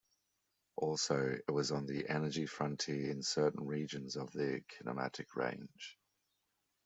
Also, 0.77 1.27
it 1.47 1.51
was 1.51 1.69
on 1.71 1.85
the 1.85 2.09
energy 2.09 2.47
frontier 2.47 3.11
in 3.11 3.21
certain 3.21 3.67
regions 3.67 4.15
of 4.15 4.31
the 4.31 4.63
kinematic 4.67 5.35
range. 5.35 5.95